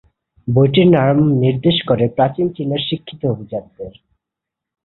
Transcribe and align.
বইটির 0.47 0.87
নাম 0.89 1.15
নির্দেশ 1.39 1.77
করে 1.87 2.05
প্রাচীন 2.15 2.47
চীনের 2.55 2.81
শিক্ষিত 2.89 3.21
অভিজাতদের। 3.25 3.93